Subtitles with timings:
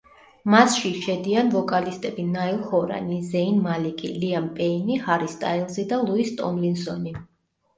[0.51, 7.17] მასში შედიან ვოკალისტები ნაილ ჰორანი, ზეინ მალიკი, ლიამ პეინი, ჰარი სტაილზი და ლუის ტომლინსონი.